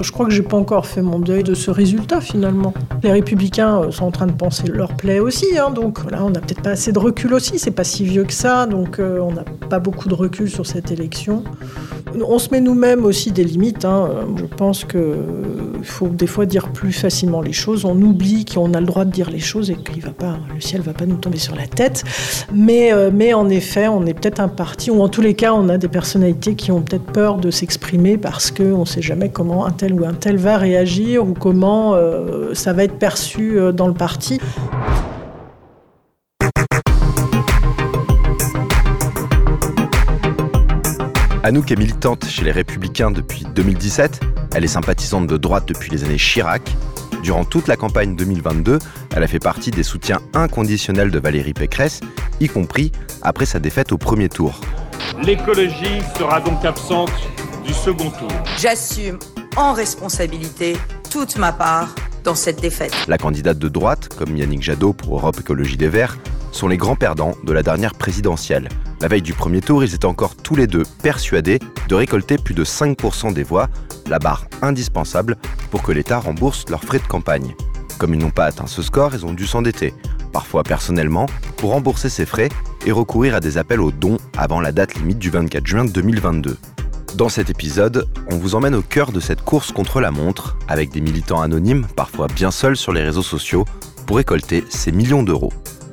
[0.00, 2.72] Je crois que j'ai pas encore fait mon deuil de ce résultat finalement.
[3.02, 6.30] Les républicains euh, sont en train de penser leur plaie aussi, hein, donc voilà, on
[6.30, 9.18] n'a peut-être pas assez de recul aussi, c'est pas si vieux que ça, donc euh,
[9.20, 11.44] on n'a pas beaucoup de recul sur cette élection.
[12.26, 13.84] On se met nous-mêmes aussi des limites.
[13.84, 14.08] Hein.
[14.36, 14.84] Je pense
[15.78, 17.84] qu'il faut des fois dire plus facilement les choses.
[17.84, 20.60] On oublie qu'on a le droit de dire les choses et que va pas, le
[20.60, 22.04] ciel va pas nous tomber sur la tête.
[22.52, 25.52] Mais, euh, mais en effet, on est peut-être un parti, ou en tous les cas,
[25.52, 29.30] on a des personnalités qui ont peut-être peur de s'exprimer parce qu'on ne sait jamais
[29.30, 33.58] comment un tel ou un tel va réagir ou comment euh, ça va être perçu
[33.58, 34.40] euh, dans le parti.
[41.44, 44.20] Anouk est militante chez les Républicains depuis 2017.
[44.54, 46.62] Elle est sympathisante de droite depuis les années Chirac.
[47.22, 48.78] Durant toute la campagne 2022,
[49.14, 52.00] elle a fait partie des soutiens inconditionnels de Valérie Pécresse,
[52.40, 54.60] y compris après sa défaite au premier tour.
[55.22, 57.12] L'écologie sera donc absente
[57.66, 58.28] du second tour.
[58.58, 59.18] J'assume
[59.56, 60.76] en responsabilité
[61.10, 62.94] toute ma part dans cette défaite.
[63.08, 66.18] La candidate de droite, comme Yannick Jadot pour Europe Écologie des Verts,
[66.52, 68.68] sont les grands perdants de la dernière présidentielle.
[69.00, 72.54] La veille du premier tour, ils étaient encore tous les deux persuadés de récolter plus
[72.54, 73.68] de 5% des voix,
[74.08, 75.36] la barre indispensable
[75.70, 77.54] pour que l'État rembourse leurs frais de campagne.
[77.98, 79.94] Comme ils n'ont pas atteint ce score, ils ont dû s'endetter,
[80.32, 81.26] parfois personnellement,
[81.56, 82.48] pour rembourser ces frais
[82.86, 86.56] et recourir à des appels aux dons avant la date limite du 24 juin 2022.
[87.16, 90.90] Dans cet épisode, on vous emmène au cœur de cette course contre la montre, avec
[90.90, 93.64] des militants anonymes, parfois bien seuls sur les réseaux sociaux,
[94.06, 95.52] pour récolter ces millions d'euros.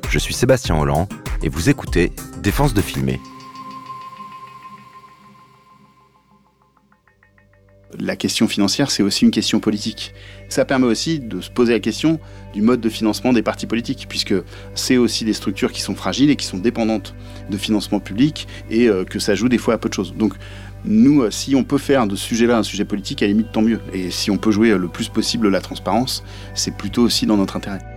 [0.10, 1.08] Je suis Sébastien Holland
[1.44, 2.12] et vous écoutez
[2.42, 3.20] Défense de filmer.
[7.98, 10.14] La question financière, c'est aussi une question politique.
[10.50, 12.20] Ça permet aussi de se poser la question
[12.54, 14.36] du mode de financement des partis politiques, puisque
[14.74, 17.16] c'est aussi des structures qui sont fragiles et qui sont dépendantes
[17.50, 20.14] de financement public et euh, que ça joue des fois à peu de choses.
[20.14, 20.34] Donc
[20.84, 23.62] nous, euh, si on peut faire de ce sujet-là un sujet politique, à limite, tant
[23.62, 23.80] mieux.
[23.94, 26.24] Et si on peut jouer le plus possible la transparence,
[26.54, 27.95] c'est plutôt aussi dans notre intérêt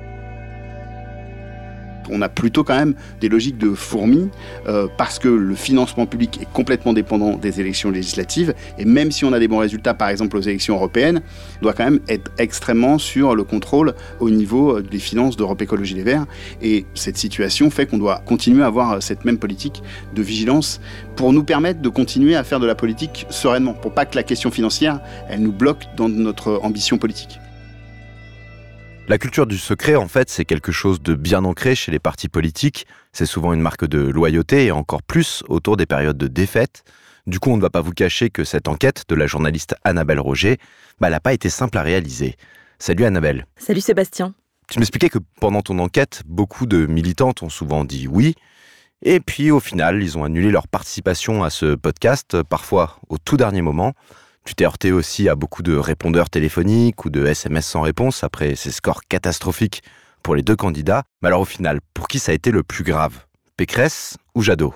[2.10, 4.28] on a plutôt quand même des logiques de fourmis
[4.66, 9.24] euh, parce que le financement public est complètement dépendant des élections législatives et même si
[9.24, 11.20] on a des bons résultats par exemple aux élections européennes,
[11.60, 15.60] on doit quand même être extrêmement sur le contrôle au niveau euh, des finances d'Europe
[15.62, 16.26] Écologie Les Verts
[16.62, 19.82] et cette situation fait qu'on doit continuer à avoir euh, cette même politique
[20.14, 20.80] de vigilance
[21.16, 24.22] pour nous permettre de continuer à faire de la politique sereinement, pour pas que la
[24.22, 27.40] question financière, elle nous bloque dans notre ambition politique.
[29.08, 32.28] La culture du secret, en fait, c'est quelque chose de bien ancré chez les partis
[32.28, 32.86] politiques.
[33.14, 36.84] C'est souvent une marque de loyauté et encore plus autour des périodes de défaite.
[37.26, 40.20] Du coup, on ne va pas vous cacher que cette enquête de la journaliste Annabelle
[40.20, 40.58] Roger,
[41.00, 42.36] bah, elle n'a pas été simple à réaliser.
[42.78, 43.46] Salut Annabelle.
[43.56, 44.34] Salut Sébastien.
[44.68, 48.34] Tu m'expliquais que pendant ton enquête, beaucoup de militantes ont souvent dit oui,
[49.00, 53.38] et puis au final, ils ont annulé leur participation à ce podcast, parfois au tout
[53.38, 53.94] dernier moment.
[54.44, 58.54] Tu t'es heurté aussi à beaucoup de répondeurs téléphoniques ou de SMS sans réponse après
[58.54, 59.82] ces scores catastrophiques
[60.22, 61.02] pour les deux candidats.
[61.22, 63.26] Mais alors au final, pour qui ça a été le plus grave?
[63.56, 64.74] Pécresse ou Jadot?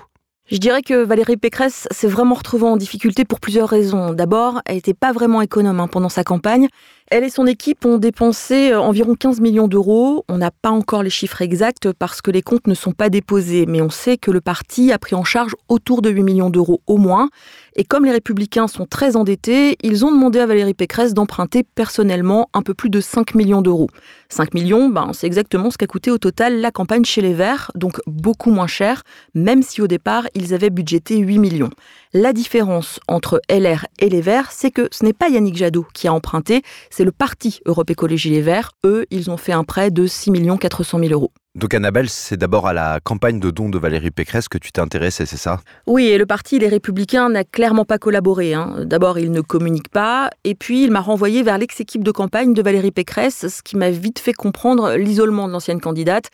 [0.51, 4.13] Je dirais que Valérie Pécresse s'est vraiment retrouvée en difficulté pour plusieurs raisons.
[4.13, 6.67] D'abord, elle n'était pas vraiment économe hein, pendant sa campagne.
[7.15, 10.25] Elle et son équipe ont dépensé euh, environ 15 millions d'euros.
[10.29, 13.67] On n'a pas encore les chiffres exacts parce que les comptes ne sont pas déposés,
[13.67, 16.81] mais on sait que le parti a pris en charge autour de 8 millions d'euros
[16.87, 17.29] au moins.
[17.75, 22.49] Et comme les républicains sont très endettés, ils ont demandé à Valérie Pécresse d'emprunter personnellement
[22.55, 23.91] un peu plus de 5 millions d'euros.
[24.29, 27.69] 5 millions, ben, c'est exactement ce qu'a coûté au total la campagne chez les Verts,
[27.75, 29.03] donc beaucoup moins cher,
[29.35, 31.69] même si au départ ils avaient budgété 8 millions.
[32.15, 36.07] La différence entre LR et les Verts, c'est que ce n'est pas Yannick Jadot qui
[36.07, 38.73] a emprunté, c'est le parti Europe Écologie Les Verts.
[38.85, 41.31] Eux, ils ont fait un prêt de 6 400 000 euros.
[41.55, 44.79] Donc Annabelle, c'est d'abord à la campagne de dons de Valérie Pécresse que tu t'es
[44.79, 45.59] intéressée, c'est ça?
[45.87, 48.53] Oui, et le parti Les Républicains n'a clairement pas collaboré.
[48.53, 48.85] Hein.
[48.85, 52.61] D'abord, il ne communique pas, et puis il m'a renvoyé vers l'ex-équipe de campagne de
[52.61, 56.29] Valérie Pécresse, ce qui m'a vite fait comprendre l'isolement de l'ancienne candidate.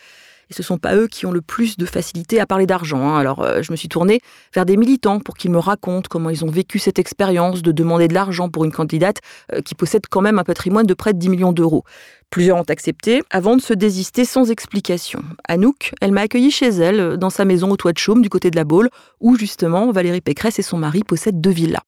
[0.50, 3.08] Et ce ne sont pas eux qui ont le plus de facilité à parler d'argent.
[3.08, 3.20] Hein.
[3.20, 4.20] Alors euh, je me suis tournée
[4.54, 8.08] vers des militants pour qu'ils me racontent comment ils ont vécu cette expérience de demander
[8.08, 9.18] de l'argent pour une candidate
[9.54, 11.84] euh, qui possède quand même un patrimoine de près de 10 millions d'euros.
[12.32, 15.24] Plusieurs ont accepté avant de se désister sans explication.
[15.48, 18.30] Anouk, elle m'a accueilli chez elle, euh, dans sa maison au toit de Chaume, du
[18.30, 21.82] côté de la Baule, où justement Valérie Pécresse et son mari possèdent deux villas.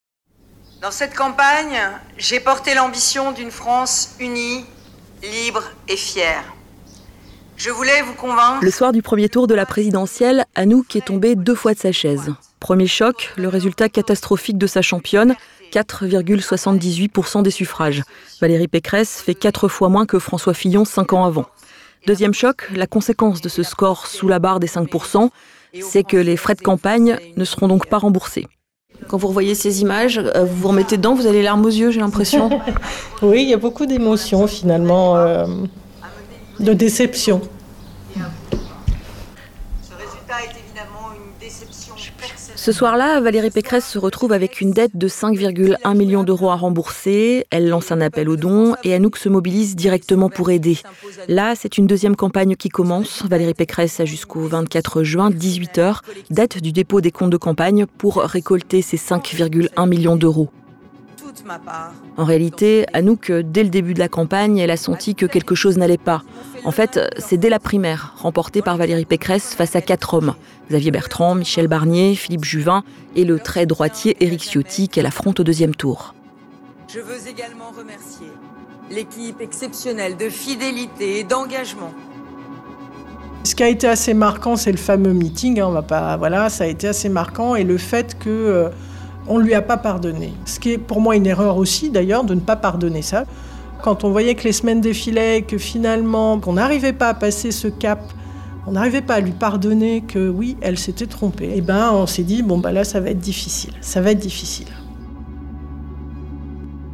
[0.82, 1.80] Dans cette campagne,
[2.18, 4.66] j'ai porté l'ambition d'une France unie,
[5.22, 6.44] libre et fière.
[7.64, 8.64] Je voulais vous convaincre.
[8.64, 11.92] Le soir du premier tour de la présidentielle, Anouk est tombée deux fois de sa
[11.92, 12.34] chaise.
[12.60, 15.36] Premier choc, le résultat catastrophique de sa championne,
[15.72, 18.02] 4,78% des suffrages.
[18.42, 21.46] Valérie Pécresse fait quatre fois moins que François Fillon cinq ans avant.
[22.08, 25.30] Deuxième choc, la conséquence de ce score sous la barre des 5%,
[25.84, 28.48] c'est que les frais de campagne ne seront donc pas remboursés.
[29.08, 31.70] Quand vous revoyez ces images, euh, vous vous remettez dedans, vous avez les larmes aux
[31.70, 32.50] yeux, j'ai l'impression.
[33.22, 35.46] oui, il y a beaucoup d'émotions finalement, euh,
[36.62, 37.42] de déception.
[42.56, 47.48] Ce soir-là, Valérie Pécresse se retrouve avec une dette de 5,1 millions d'euros à rembourser.
[47.50, 50.78] Elle lance un appel aux dons et Anouk se mobilise directement pour aider.
[51.28, 53.24] Là, c'est une deuxième campagne qui commence.
[53.28, 58.18] Valérie Pécresse a jusqu'au 24 juin, 18h, date du dépôt des comptes de campagne pour
[58.18, 60.52] récolter ces 5,1 millions d'euros.
[62.18, 65.78] En réalité, Anouk, dès le début de la campagne, elle a senti que quelque chose
[65.78, 66.24] n'allait pas.
[66.66, 70.36] En fait, c'est dès la primaire, remportée par Valérie Pécresse face à quatre hommes.
[70.70, 72.84] Xavier Bertrand, Michel Barnier, Philippe Juvin
[73.16, 76.14] et le très droitier Éric Ciotti qu'elle affronte au deuxième tour.
[76.88, 78.28] Je veux également remercier
[78.90, 81.94] l'équipe exceptionnelle de fidélité et d'engagement
[83.44, 85.60] ce qui a été assez marquant, c'est le fameux meeting.
[85.60, 88.70] Hein, on va pas, voilà, ça a été assez marquant et le fait que euh,
[89.28, 90.34] on ne lui a pas pardonné.
[90.46, 93.26] Ce qui est pour moi une erreur aussi d'ailleurs de ne pas pardonner ça.
[93.84, 97.68] Quand on voyait que les semaines défilaient, que finalement qu'on n'arrivait pas à passer ce
[97.68, 98.02] cap,
[98.68, 101.46] on n'arrivait pas à lui pardonner que oui, elle s'était trompée.
[101.46, 104.12] Et eh ben on s'est dit bon bah là ça va être difficile, ça va
[104.12, 104.68] être difficile.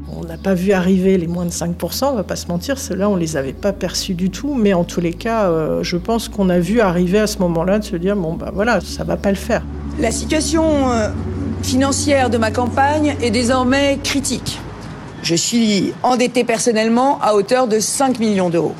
[0.09, 3.09] On n'a pas vu arriver les moins de 5%, on va pas se mentir, ceux-là
[3.09, 6.27] on les avait pas perçus du tout, mais en tous les cas, euh, je pense
[6.27, 9.17] qu'on a vu arriver à ce moment-là de se dire bon bah voilà, ça va
[9.17, 9.63] pas le faire.
[9.99, 11.09] La situation euh,
[11.67, 14.57] financière de ma campagne est désormais critique.
[15.21, 18.73] Je suis endetté personnellement à hauteur de 5 millions d'euros.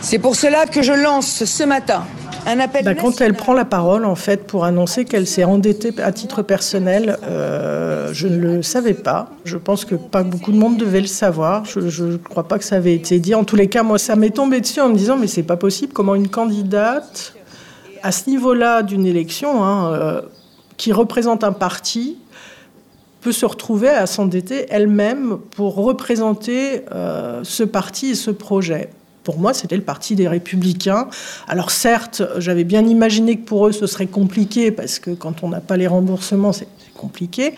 [0.00, 2.02] C'est pour cela que je lance ce matin
[2.46, 2.84] un appel.
[2.84, 6.42] Bah, quand elle prend la parole, en fait, pour annoncer qu'elle s'est endettée à titre
[6.42, 9.28] personnel, euh, je ne le savais pas.
[9.44, 11.64] Je pense que pas beaucoup de monde devait le savoir.
[11.64, 13.36] Je ne crois pas que ça avait été dit.
[13.36, 15.56] En tous les cas, moi, ça m'est tombé dessus en me disant mais c'est pas
[15.56, 15.92] possible.
[15.92, 17.34] Comment une candidate
[18.02, 20.20] à ce niveau-là d'une élection, hein, euh,
[20.78, 22.16] qui représente un parti
[23.20, 28.90] peut se retrouver à s'endetter elle-même pour représenter euh, ce parti et ce projet.
[29.24, 31.08] Pour moi, c'était le parti des républicains.
[31.48, 35.50] Alors certes, j'avais bien imaginé que pour eux, ce serait compliqué, parce que quand on
[35.50, 37.54] n'a pas les remboursements, c'est compliqué.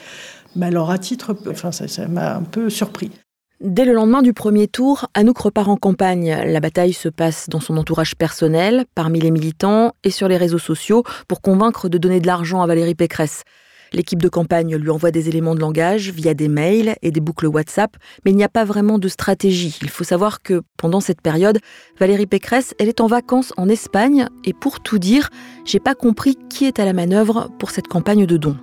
[0.57, 3.13] Mais alors à titre, enfin, ça m'a un peu surpris.
[3.63, 6.35] Dès le lendemain du premier tour, Anouk repart en campagne.
[6.47, 10.59] La bataille se passe dans son entourage personnel, parmi les militants et sur les réseaux
[10.59, 13.43] sociaux pour convaincre de donner de l'argent à Valérie Pécresse.
[13.93, 17.49] L'équipe de campagne lui envoie des éléments de langage via des mails et des boucles
[17.49, 19.79] WhatsApp, mais il n'y a pas vraiment de stratégie.
[19.83, 21.59] Il faut savoir que pendant cette période,
[21.99, 25.29] Valérie Pécresse, elle est en vacances en Espagne et pour tout dire,
[25.67, 28.57] j'ai pas compris qui est à la manœuvre pour cette campagne de dons.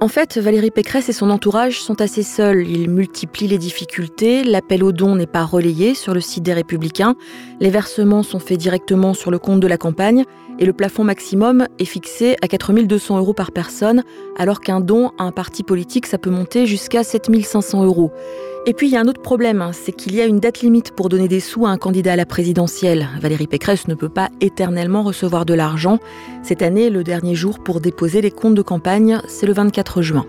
[0.00, 2.68] En fait, Valérie Pécresse et son entourage sont assez seuls.
[2.68, 7.16] Ils multiplient les difficultés, l'appel aux dons n'est pas relayé sur le site des Républicains,
[7.58, 10.24] les versements sont faits directement sur le compte de la campagne
[10.60, 14.04] et le plafond maximum est fixé à 4200 euros par personne,
[14.38, 18.12] alors qu'un don à un parti politique, ça peut monter jusqu'à 7500 euros.
[18.68, 20.60] Et puis il y a un autre problème, hein, c'est qu'il y a une date
[20.60, 23.08] limite pour donner des sous à un candidat à la présidentielle.
[23.18, 25.98] Valérie Pécresse ne peut pas éternellement recevoir de l'argent.
[26.42, 30.26] Cette année, le dernier jour pour déposer les comptes de campagne, c'est le 24 juin.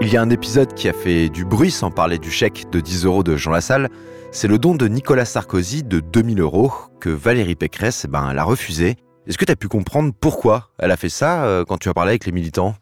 [0.00, 2.80] Il y a un épisode qui a fait du bruit sans parler du chèque de
[2.80, 3.90] 10 euros de Jean Lassalle.
[4.30, 8.44] C'est le don de Nicolas Sarkozy de 2000 euros que Valérie Pécresse ben, elle a
[8.44, 8.96] refusé.
[9.30, 11.94] Est-ce que tu as pu comprendre pourquoi elle a fait ça euh, quand tu as
[11.94, 12.74] parlé avec les militants?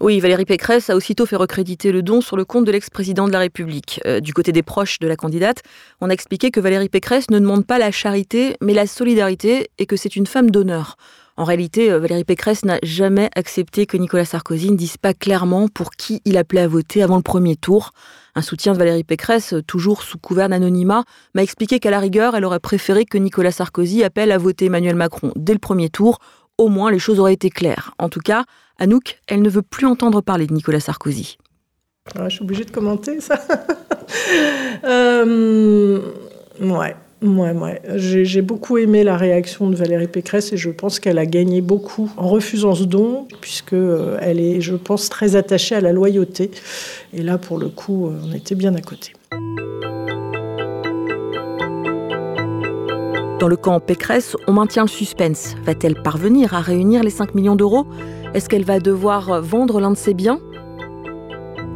[0.00, 3.32] Oui, Valérie Pécresse a aussitôt fait recréditer le don sur le compte de l'ex-président de
[3.32, 4.00] la République.
[4.06, 5.64] Euh, du côté des proches de la candidate,
[6.00, 9.86] on a expliqué que Valérie Pécresse ne demande pas la charité, mais la solidarité et
[9.86, 10.96] que c'est une femme d'honneur.
[11.36, 15.68] En réalité, euh, Valérie Pécresse n'a jamais accepté que Nicolas Sarkozy ne dise pas clairement
[15.68, 17.92] pour qui il appelait à voter avant le premier tour.
[18.34, 22.44] Un soutien de Valérie Pécresse, toujours sous couvert d'anonymat, m'a expliqué qu'à la rigueur, elle
[22.44, 26.18] aurait préféré que Nicolas Sarkozy appelle à voter Emmanuel Macron dès le premier tour.
[26.58, 27.92] Au moins, les choses auraient été claires.
[27.98, 28.44] En tout cas,
[28.78, 31.36] Anouk, elle ne veut plus entendre parler de Nicolas Sarkozy.
[32.14, 33.38] Ah, je suis obligée de commenter ça.
[34.84, 36.00] euh,
[36.60, 36.96] ouais.
[37.22, 37.80] Ouais, ouais.
[37.94, 42.12] J'ai beaucoup aimé la réaction de Valérie Pécresse et je pense qu'elle a gagné beaucoup
[42.18, 46.50] en refusant ce don, puisque euh, elle est, je pense, très attachée à la loyauté.
[47.14, 49.14] Et là, pour le coup, euh, on était bien à côté.
[53.38, 55.54] Dans le camp Pécresse, on maintient le suspense.
[55.64, 57.86] Va-t-elle parvenir à réunir les 5 millions d'euros?
[58.34, 60.38] Est-ce qu'elle va devoir vendre l'un de ses biens?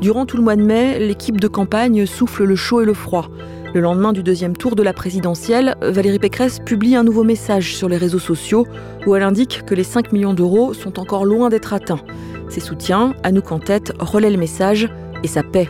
[0.03, 3.29] Durant tout le mois de mai, l'équipe de campagne souffle le chaud et le froid.
[3.73, 7.89] Le lendemain du deuxième tour de la présidentielle, Valérie Pécresse publie un nouveau message sur
[7.89, 8.67] les réseaux sociaux
[9.07, 12.01] où elle indique que les 5 millions d'euros sont encore loin d'être atteints.
[12.49, 14.89] Ses soutiens, Anouk en tête, relaient le message
[15.23, 15.69] et ça paie.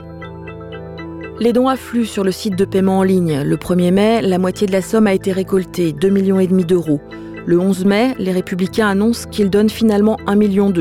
[1.40, 3.42] Les dons affluent sur le site de paiement en ligne.
[3.42, 7.00] Le 1er mai, la moitié de la somme a été récoltée, 2,5 millions d'euros.
[7.44, 10.72] Le 11 mai, les Républicains annoncent qu'ils donnent finalement 1,2 million.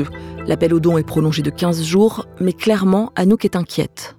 [0.47, 4.15] L'appel aux dons est prolongé de 15 jours, mais clairement, Anouk est inquiète.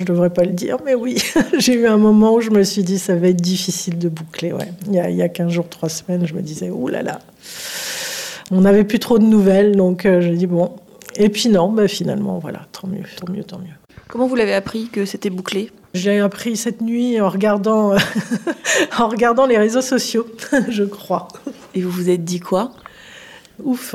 [0.00, 1.22] Je devrais pas le dire, mais oui,
[1.58, 4.52] j'ai eu un moment où je me suis dit ça va être difficile de boucler.
[4.52, 4.72] Ouais.
[4.86, 7.02] Il, y a, il y a 15 jours, 3 semaines, je me disais, ouh là
[7.02, 7.20] là,
[8.50, 10.72] on n'avait plus trop de nouvelles, donc euh, j'ai dit bon.
[11.16, 13.74] Et puis non, bah, finalement, voilà, tant mieux, tant mieux, tant mieux.
[14.08, 15.70] Comment vous l'avez appris que c'était bouclé?
[15.94, 17.94] J'ai appris cette nuit en regardant,
[18.98, 20.26] en regardant les réseaux sociaux,
[20.68, 21.28] je crois.
[21.74, 22.72] Et vous vous êtes dit quoi?
[23.62, 23.94] Ouf.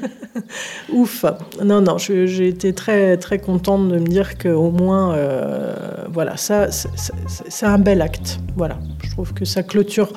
[0.92, 1.24] Ouf.
[1.64, 5.74] Non, non, j'ai été très, très contente de me dire qu'au moins, euh,
[6.08, 8.38] voilà, ça, c'est un bel acte.
[8.56, 10.12] Voilà, je trouve que ça clôture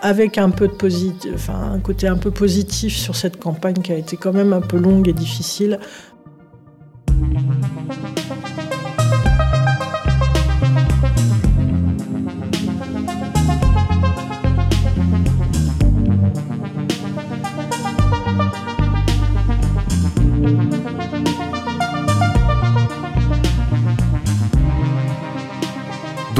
[0.00, 3.92] avec un peu de positif, enfin, un côté un peu positif sur cette campagne qui
[3.92, 5.78] a été quand même un peu longue et difficile.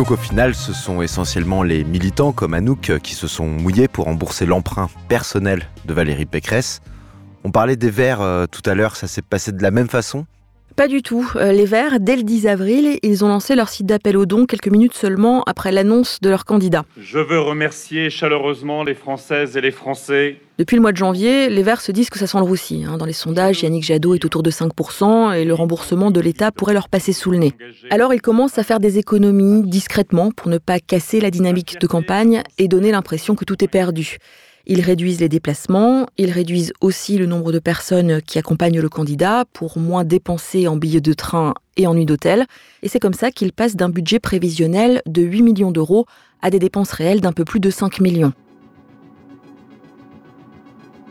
[0.03, 4.07] Donc au final, ce sont essentiellement les militants comme Anouk qui se sont mouillés pour
[4.07, 6.81] rembourser l'emprunt personnel de Valérie Pécresse.
[7.45, 10.27] On parlait des Verts euh, tout à l'heure, ça s'est passé de la même façon
[10.73, 11.31] pas du tout.
[11.37, 14.47] Euh, les Verts, dès le 10 avril, ils ont lancé leur site d'appel aux dons
[14.47, 16.85] quelques minutes seulement après l'annonce de leur candidat.
[16.99, 20.37] Je veux remercier chaleureusement les Françaises et les Français.
[20.59, 22.85] Depuis le mois de janvier, les Verts se disent que ça sent le roussi.
[22.85, 22.99] Hein.
[22.99, 26.75] Dans les sondages, Yannick Jadot est autour de 5% et le remboursement de l'État pourrait
[26.75, 27.53] leur passer sous le nez.
[27.91, 31.87] Alors ils commencent à faire des économies discrètement pour ne pas casser la dynamique de
[31.87, 34.19] campagne et donner l'impression que tout est perdu.
[34.67, 39.45] Ils réduisent les déplacements, ils réduisent aussi le nombre de personnes qui accompagnent le candidat
[39.53, 42.47] pour moins dépenser en billets de train et en nuit d'hôtel.
[42.83, 46.07] Et c'est comme ça qu'ils passent d'un budget prévisionnel de 8 millions d'euros
[46.43, 48.33] à des dépenses réelles d'un peu plus de 5 millions.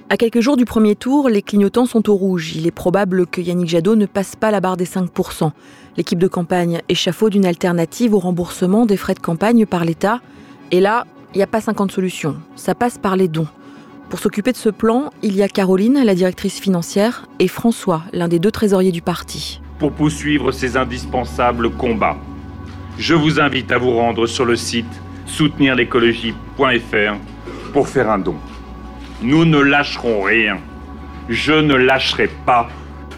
[0.10, 2.54] À quelques jours du premier tour, les clignotants sont au rouge.
[2.58, 5.52] Il est probable que Yannick Jadot ne passe pas la barre des 5%.
[5.96, 10.20] L'équipe de campagne échafaude une alternative au remboursement des frais de campagne par l'État.
[10.72, 13.48] Et là, il n'y a pas 50 solutions, ça passe par les dons.
[14.10, 18.28] Pour s'occuper de ce plan, il y a Caroline, la directrice financière, et François, l'un
[18.28, 19.62] des deux trésoriers du parti.
[19.80, 22.18] Pour poursuivre ces indispensables combats,
[22.98, 27.16] je vous invite à vous rendre sur le site soutenirlécologie.fr
[27.72, 28.36] pour faire un don.
[29.22, 30.58] Nous ne lâcherons rien.
[31.30, 32.68] Je ne lâcherai pas.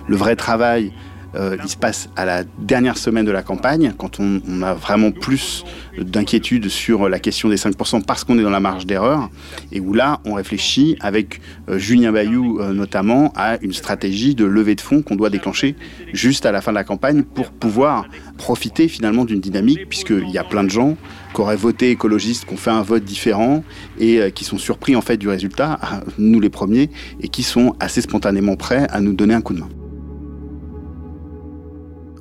[0.08, 0.94] Le vrai travail,
[1.36, 5.12] euh, il se passe à la dernière semaine de la campagne, quand on, a vraiment
[5.12, 5.64] plus
[5.98, 9.30] d'inquiétude sur la question des 5% parce qu'on est dans la marge d'erreur,
[9.72, 14.46] et où là, on réfléchit avec euh, Julien Bayou euh, notamment à une stratégie de
[14.46, 15.76] levée de fonds qu'on doit déclencher
[16.14, 18.06] juste à la fin de la campagne pour pouvoir
[18.38, 20.98] profiter finalement d'une dynamique, puisqu'il y a plein de gens
[21.34, 23.64] qui auraient voté écologiste, qui ont fait un vote différent
[24.00, 25.80] et qui sont surpris en fait du résultat,
[26.18, 26.90] nous les premiers,
[27.22, 29.70] et qui sont assez spontanément prêts à nous donner un coup de main.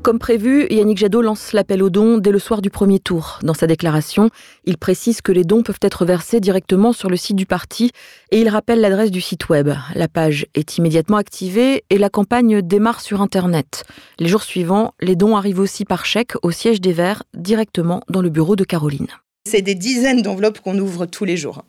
[0.03, 3.39] Comme prévu, Yannick Jadot lance l'appel aux dons dès le soir du premier tour.
[3.45, 4.31] Dans sa déclaration,
[4.65, 7.93] il précise que les dons peuvent être versés directement sur le site du parti
[8.33, 9.71] et il rappelle l'adresse du site web.
[9.95, 13.85] La page est immédiatement activée et la campagne démarre sur Internet.
[14.19, 18.23] Les jours suivants, les dons arrivent aussi par chèque au siège des Verts, directement dans
[18.23, 19.07] le bureau de Caroline.
[19.49, 21.63] C'est des dizaines d'enveloppes qu'on ouvre tous les jours.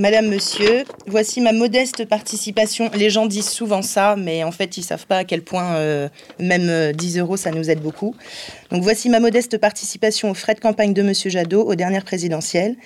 [0.00, 2.90] Madame, Monsieur, voici ma modeste participation.
[2.94, 6.08] Les gens disent souvent ça, mais en fait, ils savent pas à quel point euh,
[6.38, 8.14] même 10 euh, euros, ça nous aide beaucoup.
[8.70, 12.76] Donc voici ma modeste participation aux frais de campagne de Monsieur Jadot aux dernières présidentielles.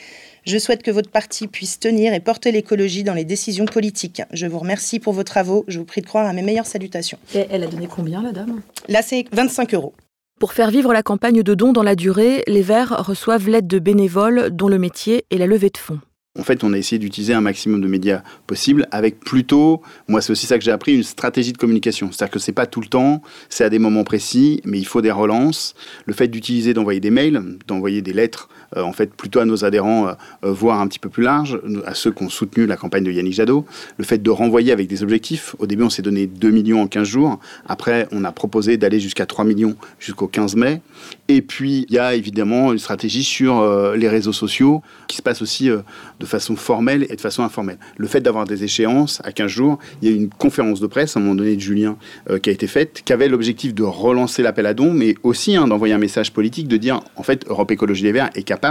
[0.45, 4.23] Je souhaite que votre parti puisse tenir et porter l'écologie dans les décisions politiques.
[4.33, 5.65] Je vous remercie pour vos travaux.
[5.69, 7.19] Je vous prie de croire à mes meilleures salutations.
[7.33, 8.61] Et elle a donné combien, la dame?
[8.89, 9.95] Là, c'est 25 euros.
[10.41, 13.79] Pour faire vivre la campagne de dons dans la durée, les Verts reçoivent l'aide de
[13.79, 16.01] bénévoles dont le métier est la levée de fonds.
[16.37, 20.33] En fait, on a essayé d'utiliser un maximum de médias possible avec plutôt, moi c'est
[20.33, 22.11] aussi ça que j'ai appris, une stratégie de communication.
[22.11, 25.01] C'est-à-dire que c'est pas tout le temps, c'est à des moments précis, mais il faut
[25.01, 25.77] des relances.
[26.07, 30.15] Le fait d'utiliser, d'envoyer des mails, d'envoyer des lettres en fait plutôt à nos adhérents,
[30.43, 33.35] voire un petit peu plus large, à ceux qui ont soutenu la campagne de Yannick
[33.35, 33.65] Jadot,
[33.99, 35.55] le fait de renvoyer avec des objectifs.
[35.59, 37.39] Au début, on s'est donné 2 millions en 15 jours.
[37.67, 40.81] Après, on a proposé d'aller jusqu'à 3 millions jusqu'au 15 mai.
[41.29, 43.65] Et puis, il y a évidemment une stratégie sur
[43.95, 47.79] les réseaux sociaux qui se passe aussi de façon formelle et de façon informelle.
[47.97, 50.87] Le fait d'avoir des échéances à 15 jours, il y a eu une conférence de
[50.87, 51.97] presse à un moment donné de Julien
[52.43, 55.69] qui a été faite, qui avait l'objectif de relancer l'appel à dons, mais aussi hein,
[55.69, 58.64] d'envoyer un message politique de dire, en fait, Europe Écologie Les Verts est capable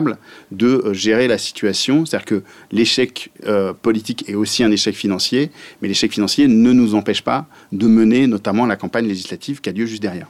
[0.51, 2.05] de euh, gérer la situation.
[2.05, 6.95] C'est-à-dire que l'échec euh, politique est aussi un échec financier, mais l'échec financier ne nous
[6.95, 10.27] empêche pas de mener notamment la campagne législative qui a lieu juste derrière.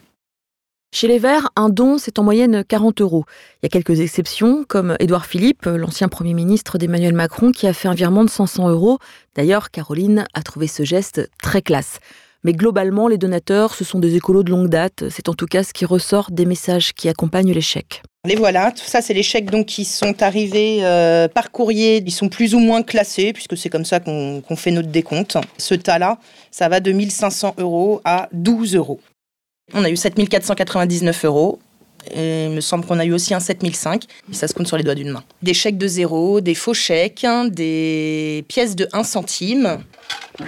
[0.93, 3.25] Chez les Verts, un don, c'est en moyenne 40 euros.
[3.55, 7.73] Il y a quelques exceptions, comme Édouard Philippe, l'ancien Premier ministre d'Emmanuel Macron, qui a
[7.73, 8.99] fait un virement de 500 euros.
[9.35, 11.99] D'ailleurs, Caroline a trouvé ce geste très classe.
[12.45, 15.05] Mais globalement, les donateurs, ce sont des écolos de longue date.
[15.09, 18.03] C'est en tout cas ce qui ressort des messages qui accompagnent les chèques.
[18.25, 22.01] Les voilà, tout ça, c'est les chèques donc qui sont arrivés euh, par courrier.
[22.05, 25.37] Ils sont plus ou moins classés, puisque c'est comme ça qu'on fait notre décompte.
[25.57, 26.19] Ce tas-là,
[26.51, 28.99] ça va de 1500 euros à 12 euros.
[29.73, 31.59] On a eu 7499 euros.
[32.11, 34.03] Et il me semble qu'on a eu aussi un 7005.
[34.31, 35.23] Ça se compte sur les doigts d'une main.
[35.41, 39.79] Des chèques de zéro, des faux chèques, des pièces de 1 centime.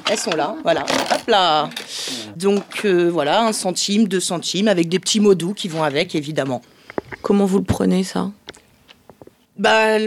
[0.09, 0.81] Elles sont là, voilà.
[0.81, 1.69] Hop là.
[2.35, 6.15] Donc euh, voilà, un centime, deux centimes, avec des petits mots doux qui vont avec,
[6.15, 6.61] évidemment.
[7.21, 8.31] Comment vous le prenez, ça?
[9.57, 9.97] Bah.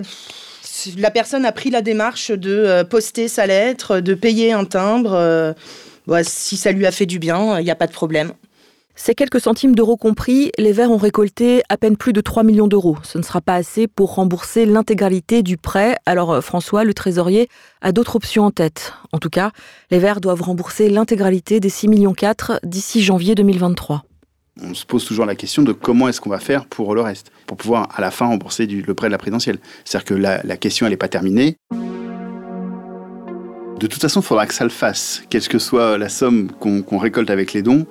[0.96, 5.12] La personne a pris la démarche de euh, poster sa lettre, de payer un timbre.
[5.12, 5.52] Euh,
[6.06, 8.32] bah, si ça lui a fait du bien, il n'y a pas de problème.
[9.00, 12.66] Ces quelques centimes d'euros compris, les Verts ont récolté à peine plus de 3 millions
[12.66, 12.96] d'euros.
[13.04, 15.96] Ce ne sera pas assez pour rembourser l'intégralité du prêt.
[16.04, 17.48] Alors euh, François, le trésorier,
[17.80, 18.94] a d'autres options en tête.
[19.12, 19.52] En tout cas,
[19.92, 22.14] les Verts doivent rembourser l'intégralité des 6,4 millions
[22.64, 24.04] d'ici janvier 2023
[24.60, 27.30] on se pose toujours la question de comment est-ce qu'on va faire pour le reste,
[27.46, 29.60] pour pouvoir à la fin rembourser le prêt de la présidentielle.
[29.84, 31.56] C'est-à-dire que la, question, n'est pas terminée.
[33.78, 36.98] De toute façon, il faudra que ça le fasse, quelle que soit la somme qu'on
[36.98, 37.86] récolte avec les dons.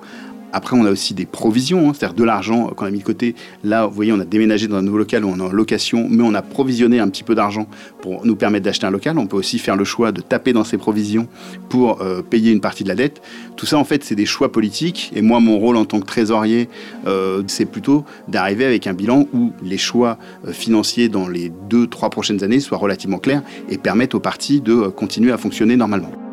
[0.52, 3.34] Après, on a aussi des provisions, hein, c'est-à-dire de l'argent qu'on a mis de côté.
[3.64, 6.06] Là, vous voyez, on a déménagé dans un nouveau local où on est en location,
[6.08, 7.66] mais on a provisionné un petit peu d'argent
[8.00, 9.18] pour nous permettre d'acheter un local.
[9.18, 11.28] On peut aussi faire le choix de taper dans ces provisions
[11.68, 13.20] pour euh, payer une partie de la dette.
[13.56, 15.12] Tout ça, en fait, c'est des choix politiques.
[15.14, 16.68] Et moi, mon rôle en tant que trésorier,
[17.06, 21.86] euh, c'est plutôt d'arriver avec un bilan où les choix euh, financiers dans les deux,
[21.86, 26.27] trois prochaines années soient relativement clairs et permettent aux partis de continuer à fonctionner normalement.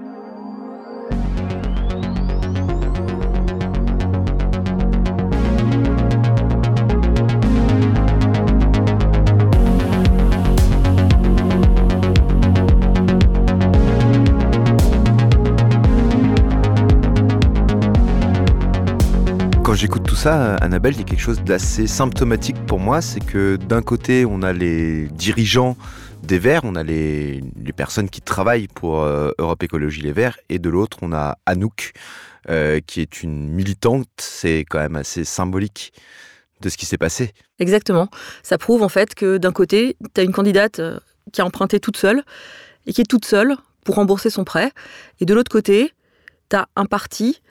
[20.25, 24.25] Ça, Annabelle, il y a quelque chose d'assez symptomatique pour moi, c'est que d'un côté,
[24.25, 25.77] on a les dirigeants
[26.23, 27.43] des Verts, on a les,
[27.77, 31.91] personnes qui travaillent pour euh, Europe Écologie Les Verts, et de l'autre, on a Anouk,
[32.49, 35.93] euh, qui est une militante, c'est quand même assez symbolique
[36.59, 37.31] de ce qui s'est passé.
[37.59, 38.09] Exactement.
[38.41, 40.97] Ça prouve en fait que d'un côté, tu as une candidate euh,
[41.33, 42.23] qui a emprunté toute seule,
[42.87, 44.71] et qui est toute seule pour rembourser son prêt,
[45.19, 45.91] et de l'autre côté,
[46.49, 47.43] tu as un parti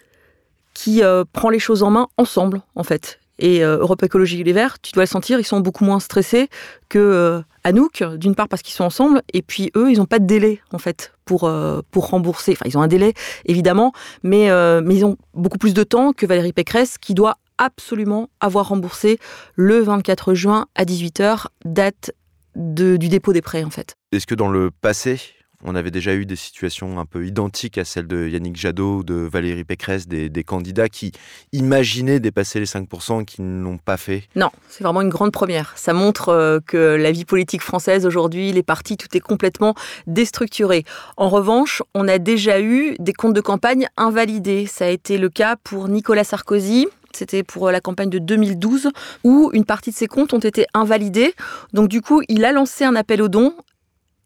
[0.74, 3.20] qui euh, prend les choses en main ensemble, en fait.
[3.38, 6.48] Et euh, Europe Écologie Les Verts, tu dois le sentir, ils sont beaucoup moins stressés
[6.88, 10.18] que euh, Anouk, d'une part parce qu'ils sont ensemble, et puis eux, ils n'ont pas
[10.18, 11.50] de délai, en fait, pour,
[11.90, 12.52] pour rembourser.
[12.52, 13.14] Enfin, ils ont un délai,
[13.46, 14.50] évidemment, mais,
[14.82, 19.18] mais ils ont beaucoup plus de temps que Valérie Pécresse, qui doit absolument avoir remboursé
[19.54, 22.12] le 24 juin à 18h, date
[22.54, 23.94] du dépôt des prêts, en fait.
[24.12, 25.20] Est-ce que dans le passé,
[25.64, 29.14] on avait déjà eu des situations un peu identiques à celles de Yannick Jadot, de
[29.14, 31.12] Valérie Pécresse, des, candidats qui
[31.52, 34.24] imaginaient dépasser les 5% qui ne l'ont pas fait.
[34.36, 35.72] Non, c'est vraiment une grande première.
[35.76, 39.74] Ça montre euh, que la vie politique française aujourd'hui, les partis, tout est complètement
[40.06, 40.84] déstructuré.
[41.16, 44.66] En revanche, on a déjà eu des comptes de campagne invalidés.
[44.66, 48.90] Ça a été le cas pour Nicolas Sarkozy, c'était pour la campagne de 2012,
[49.22, 51.34] où une partie de ses comptes ont été invalidés.
[51.72, 53.54] Donc du coup, il a lancé un appel aux dons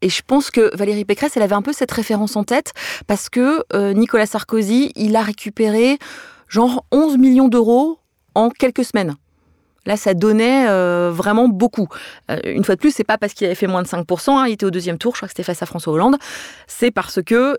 [0.01, 2.73] et je pense que Valérie Pécresse, elle avait un peu cette référence en tête
[3.07, 5.97] parce que euh, Nicolas Sarkozy, il a récupéré
[6.47, 7.99] genre 11 millions d'euros
[8.35, 9.15] en quelques semaines.
[9.85, 11.87] Là, ça donnait euh, vraiment beaucoup.
[12.29, 14.45] Euh, une fois de plus, c'est pas parce qu'il avait fait moins de 5%, hein,
[14.47, 16.17] il était au deuxième tour, je crois que c'était face à François Hollande,
[16.67, 17.57] c'est parce que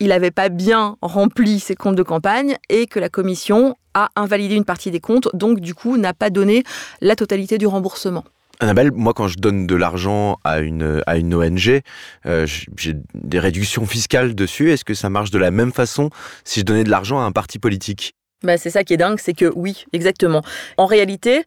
[0.00, 4.54] il n'avait pas bien rempli ses comptes de campagne et que la commission a invalidé
[4.54, 6.64] une partie des comptes, donc du coup n'a pas donné
[7.02, 8.24] la totalité du remboursement.
[8.60, 11.02] Annabelle, moi quand je donne de l'argent à une,
[11.34, 11.80] ONG,
[12.26, 12.46] euh,
[12.76, 14.70] j'ai des réductions fiscales dessus.
[14.70, 16.10] Est-ce que ça marche de la même façon
[16.44, 18.14] si je donnais de l'argent à un parti politique?
[18.42, 20.42] Bah, C'est ça qui est dingue, c'est que oui, exactement.
[20.76, 21.44] En réalité,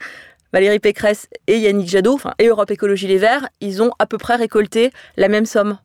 [0.54, 4.17] Valérie Pécresse et Yannick Jadot, enfin, et Europe Écologie Les Verts, ils ont à peu
[4.17, 5.78] près récolté la même somme.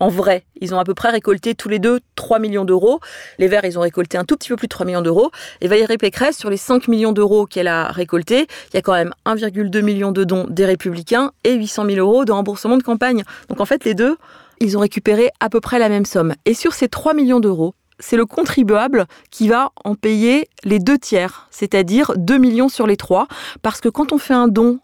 [0.00, 3.00] En vrai, ils ont à peu près récolté tous les deux 3 millions d'euros.
[3.38, 5.30] Les Verts, ils ont récolté un tout petit peu plus de 3 millions d'euros.
[5.60, 8.92] Et Valérie Pécresse, sur les 5 millions d'euros qu'elle a récoltés, il y a quand
[8.92, 13.24] même 1,2 million de dons des Républicains et 800 000 euros de remboursement de campagne.
[13.48, 14.16] Donc en fait, les deux,
[14.60, 16.34] ils ont récupéré à peu près la même somme.
[16.44, 20.98] Et sur ces 3 millions d'euros, c'est le contribuable qui va en payer les deux
[20.98, 23.26] tiers, c'est-à-dire 2 millions sur les trois,
[23.62, 24.78] parce que quand on fait un don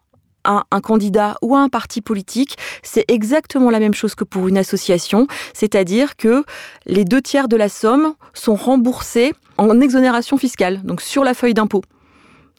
[0.44, 4.58] un candidat ou à un parti politique, c'est exactement la même chose que pour une
[4.58, 6.44] association, c'est-à-dire que
[6.86, 11.54] les deux tiers de la somme sont remboursés en exonération fiscale, donc sur la feuille
[11.54, 11.82] d'impôt.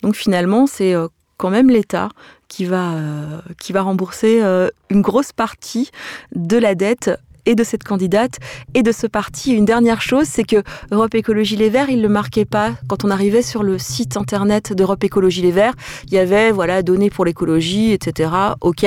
[0.01, 2.09] Donc finalement, c'est euh, quand même l'État
[2.47, 5.89] qui va, euh, qui va rembourser euh, une grosse partie
[6.33, 7.11] de la dette
[7.45, 8.39] et de cette candidate
[8.73, 9.53] et de ce parti.
[9.53, 13.03] Une dernière chose, c'est que Europe Écologie Les Verts, il ne le marquait pas quand
[13.03, 15.73] on arrivait sur le site internet d'Europe Écologie Les Verts.
[16.07, 18.31] Il y avait, voilà, données pour l'écologie, etc.
[18.61, 18.85] OK.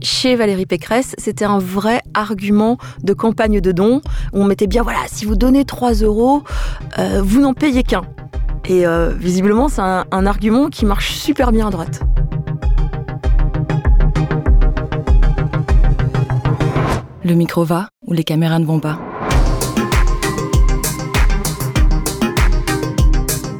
[0.00, 4.00] Chez Valérie Pécresse, c'était un vrai argument de campagne de dons.
[4.32, 6.42] On mettait bien, voilà, si vous donnez 3 euros,
[6.98, 8.02] euh, vous n'en payez qu'un.
[8.68, 12.02] Et euh, visiblement, c'est un argument qui marche super bien à droite.
[17.24, 18.98] Le micro va ou les caméras ne vont pas.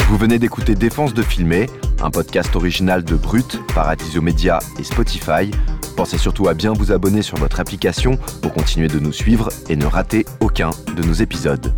[0.08, 1.70] Vous venez d'écouter Défense de filmer,
[2.02, 5.52] un podcast original de Brut, Paradiso Media et Spotify.
[5.96, 9.76] Pensez surtout à bien vous abonner sur votre application pour continuer de nous suivre et
[9.76, 11.72] ne rater aucun de nos épisodes.